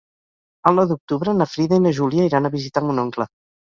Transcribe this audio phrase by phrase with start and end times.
[0.71, 3.35] El nou d'octubre na Frida i na Júlia iran a visitar mon oncle.